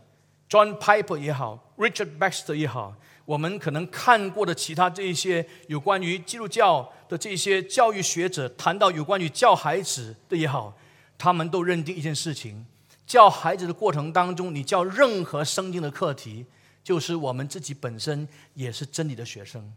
[0.48, 2.94] ，John Piper 也好，Richard Baxter 也好。
[3.24, 10.76] 我们可能看过的其他这一些有关于基督教的这些教育学者谈到有关于教孩子的也好，
[11.16, 12.66] 他们都认定一件事情：
[13.06, 16.46] 教孩子的过程当中，你教任何生命的课题，
[16.90, 19.72] 就是我们自己本身也是真理的学生。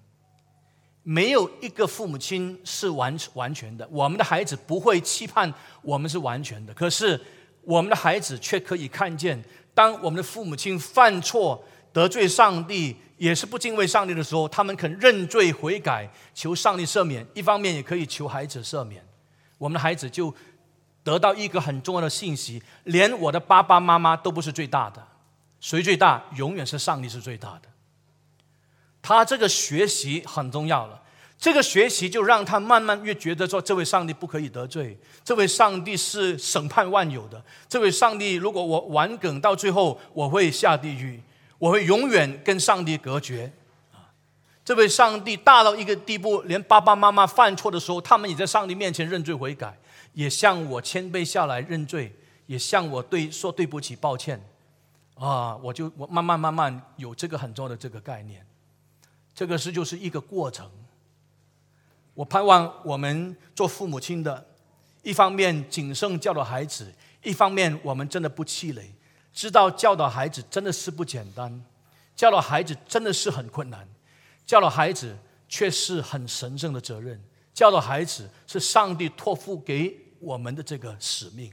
[1.03, 5.53] 没有一个父母亲是完完全的，我们的孩子不会期盼
[5.84, 6.74] 我们是完全的。
[6.74, 7.22] 可是
[7.61, 9.39] 我们的孩子却可以看见，
[9.76, 12.95] 当我们的父母亲犯错得罪上帝。
[13.20, 17.26] 也是不敬畏上帝的时候，他们肯认罪悔改，求上帝赦免。
[17.36, 19.05] 一方面也可以求孩子赦免。
[19.59, 20.34] 我们的孩子就
[21.03, 25.07] 得到一个很重要的信息：连我的爸爸妈妈都不是最大的，
[25.64, 26.22] 谁最大？
[26.36, 27.70] 永远是上帝是最大的。
[29.01, 31.01] 他这个学习很重要了。
[31.38, 37.41] 这个学习就让他慢慢越觉得说，这位上帝不可以得罪，这位上帝是审判万有的。
[37.70, 41.22] 这位上帝，如果我玩梗到最后，我会下地狱。
[41.59, 43.53] 我会永远跟上帝隔绝
[43.93, 44.11] 啊！
[44.66, 49.78] 这位上帝大到一个地步，连爸爸妈妈犯错的时候，他们也在上帝面前认罪悔改，
[50.11, 52.14] 也向我谦卑下来认罪，
[52.47, 54.41] 也向我对说对不起抱歉
[55.16, 55.55] 啊！
[55.57, 58.45] 我就我慢慢慢慢有这个很重要的这个概念，
[59.34, 60.70] 这个是就是一个过程。
[62.14, 64.45] 我盼望我们做父母亲的，
[65.01, 66.93] 一方面谨慎教导孩子，
[67.24, 68.93] 一方面我们真的不气馁。
[69.32, 71.64] 知道教导孩子真的是不简单，
[72.16, 73.88] 教导孩子真的是很困难，
[74.45, 75.18] 教导孩子
[75.49, 77.20] 却是很神圣的责任。
[77.51, 81.51] 教导孩子是上帝托付给我们的这个使命。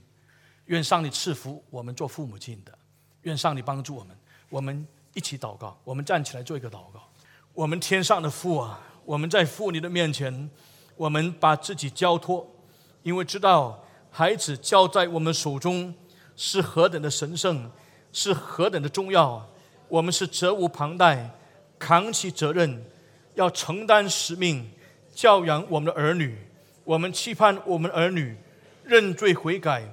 [0.66, 2.78] 愿上帝赐福我们做父母亲的，
[3.22, 4.16] 愿上帝帮助我们。
[4.48, 7.02] 我们一起祷告，我们站起来做一个祷告。
[7.52, 10.50] 我们天上的父啊，我们在父你的面前，
[10.96, 12.46] 我们把自己交托，
[13.02, 15.94] 因为知道孩子交在我们手中。
[16.42, 17.70] 是何等的神圣，
[18.14, 19.46] 是何等的重要，
[19.88, 21.28] 我们是责无旁贷，
[21.78, 22.82] 扛起责任，
[23.34, 24.70] 要承担使命，
[25.14, 26.38] 教养我们的儿女。
[26.84, 28.34] 我们期盼我们儿女
[28.84, 29.86] 认罪悔改，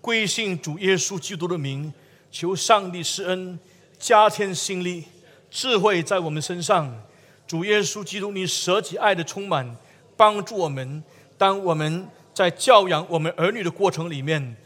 [0.00, 1.94] 归信主耶稣基督的名，
[2.32, 3.56] 求上帝施恩，
[3.98, 5.04] 加添心力、
[5.50, 7.00] 智慧在我们身上。
[7.46, 9.76] 主耶稣基督，你舍己爱的充满，
[10.16, 11.04] 帮助我们。
[11.36, 14.56] 当我们在教养我们儿女的过程里面。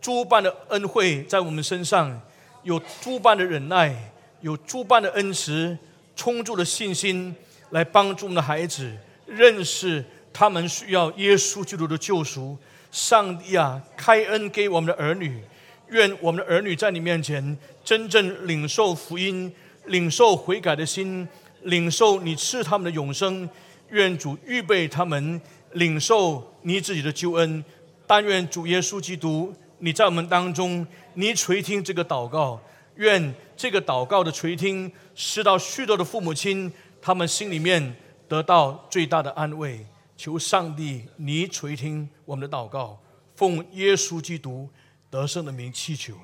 [0.00, 2.18] 诸般的恩惠在我们身上，
[2.62, 5.76] 有诸般的忍耐，有诸般的恩慈，
[6.16, 7.34] 充足的信心，
[7.68, 8.90] 来帮助我们的孩子
[9.26, 10.02] 认识
[10.32, 12.56] 他们需要耶稣基督的救赎。
[12.90, 15.42] 上帝啊，开恩给我们的儿女，
[15.90, 19.52] 愿我们的儿女在你面前真正领受福音，
[19.86, 21.26] 领受悔改的心，
[21.62, 23.48] 领受你赐他们的永生。
[23.90, 25.40] 愿主预备他们
[25.72, 27.64] 领受你自己的救恩。
[28.06, 29.54] 但愿主耶稣基督。
[29.82, 32.60] 你在我们当中，你垂听这个祷告，
[32.96, 36.70] 愿这个祷告的垂听，使到许多的父母亲，
[37.00, 37.96] 他们心里面
[38.28, 39.86] 得到最大的安慰。
[40.18, 43.00] 求上帝，你垂听我们的祷告，
[43.34, 44.68] 奉耶稣基督
[45.10, 46.16] 得胜的名祈求，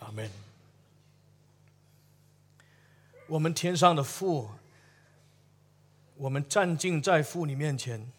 [0.00, 0.30] 阿门。
[3.26, 4.50] 我们天上的父，
[6.16, 8.12] 我们站敬在父你面前，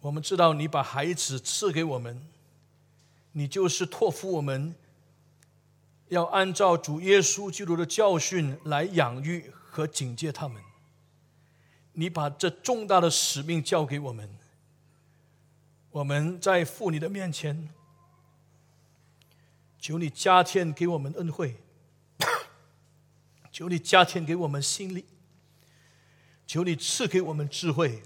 [0.00, 2.22] 我们知道你把孩子赐给我们。
[3.32, 4.74] 你就是托付我们，
[6.08, 10.60] 要按照主耶稣基督的教训来养育和警戒他们。
[11.92, 14.28] 你把这重大的使命交给我们，
[15.90, 17.68] 我们在父你的面前，
[19.78, 21.56] 求你加添给我们恩惠，
[23.50, 25.04] 求你加添给我们心力，
[26.46, 28.02] 求你赐给我们智慧，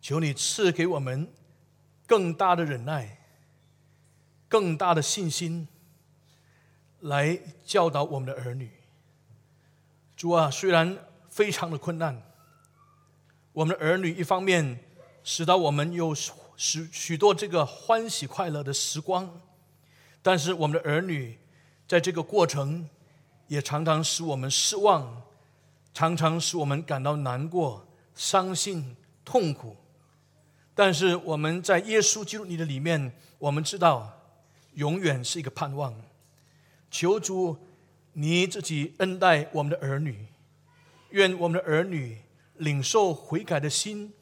[0.00, 1.30] 求你赐给我们
[2.06, 3.18] 更大的忍耐。
[4.48, 5.68] 更大的信心
[6.98, 8.68] 来教导我们的儿女。
[10.16, 10.98] 主啊，虽然
[11.28, 12.20] 非常的困难，
[13.52, 14.82] 我们的儿女一方面
[15.22, 19.40] 使到我们有许许多这个欢喜快乐的时光，
[20.22, 21.38] 但是我们的儿女
[21.88, 22.88] 在这个过程
[23.48, 25.22] 也常常使我们失望，
[25.92, 29.76] 常常使我们感到难过、伤心、痛苦。
[30.74, 34.16] 但是我们在耶稣基督你的里面，我们知道。
[34.74, 35.92] 永远是一个盼望。
[36.92, 37.58] 求主，
[38.12, 40.28] 你自己恩待我们的儿女，
[41.10, 42.18] 愿我们的儿女
[42.56, 44.12] 领受悔改的心，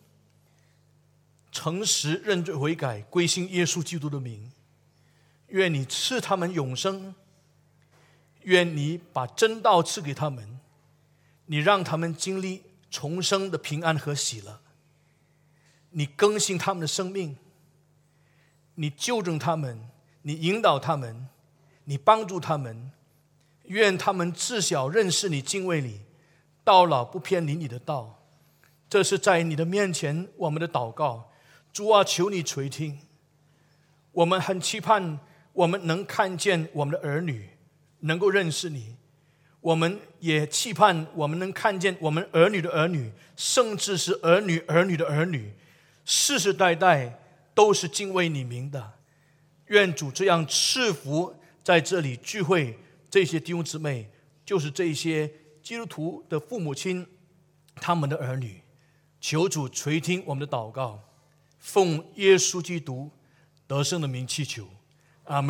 [1.52, 4.50] 诚实认罪悔改，归心耶稣基督的名。
[5.48, 7.14] 愿你赐他们永生，
[8.42, 10.58] 愿你把真道赐给他们，
[11.46, 14.60] 你让他们经历重生的平安和喜乐，
[15.90, 17.36] 你更新他们的生命，
[18.74, 19.88] 你纠正他们，
[20.22, 21.28] 你引导他们，
[21.84, 22.90] 你帮助他们，
[23.64, 26.02] 愿他们自小认识你、敬畏你，
[26.62, 28.14] 到老不偏离你的道。
[28.90, 31.30] 这是在你的面前，我们的祷告，
[31.72, 33.00] 主啊，求你垂听。
[34.12, 35.20] 我们很期盼，
[35.58, 37.48] 我们能看见我们的儿女
[38.00, 38.94] 能够认识你；
[39.60, 45.52] 我们也期盼，我们能看见我们儿女的儿女，甚至是儿女儿女的儿女，
[46.04, 47.20] 世世代代
[47.54, 48.92] 都是敬畏你名的。
[49.66, 51.34] 愿主这样赐福
[51.64, 52.78] 在这里聚会
[53.10, 54.08] 这些弟兄姊妹，
[54.46, 55.28] 就是这些
[55.60, 57.04] 基督徒的父母亲，
[57.74, 58.62] 他们的儿女。
[59.20, 61.02] 求主垂听我们的祷告，
[61.58, 63.10] 奉耶稣基督
[63.66, 64.68] 得胜的名祈求，
[65.28, 65.42] 阿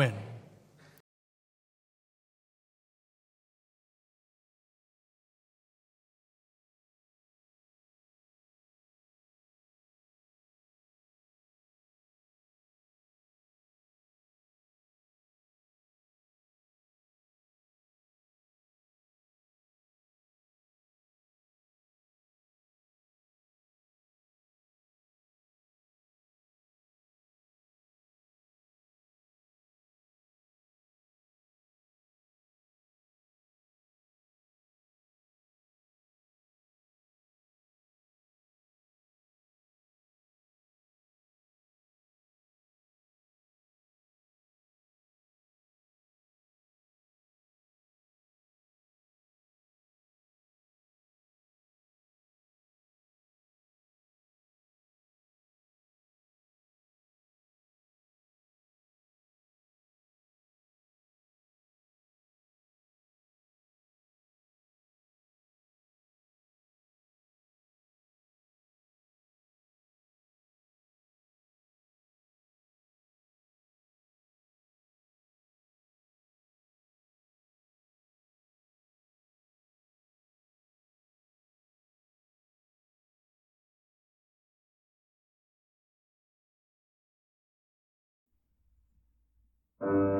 [89.81, 90.18] Mm-hmm.